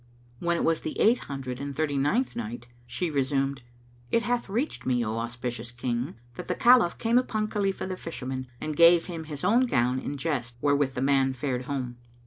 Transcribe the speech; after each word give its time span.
When 0.39 0.57
it 0.57 0.63
was 0.63 0.81
the 0.81 0.97
Eight 0.99 1.19
Hundred 1.25 1.61
and 1.61 1.75
Thirty 1.75 1.95
ninth 1.95 2.35
Night, 2.35 2.65
She 2.87 3.11
resume, 3.11 3.57
It 4.09 4.23
hath 4.23 4.49
reached 4.49 4.83
me, 4.83 5.05
O 5.05 5.19
auspicious 5.19 5.69
King, 5.71 6.15
that 6.37 6.47
the 6.47 6.55
Caliph 6.55 6.97
came 6.97 7.19
upon 7.19 7.49
Khalifah 7.49 7.85
the 7.85 7.95
Fisherman 7.97 8.47
and 8.59 8.75
gave 8.75 9.05
him 9.05 9.25
his 9.25 9.43
own 9.43 9.67
gown 9.67 9.99
in 9.99 10.17
jest 10.17 10.55
wherewith 10.59 10.95
the 10.95 11.03
man 11.03 11.33
fared 11.33 11.65
home. 11.65 11.97